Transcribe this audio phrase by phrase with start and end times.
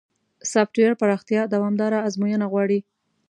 [0.51, 2.79] سافټویر پراختیا دوامداره ازموینه غواړي.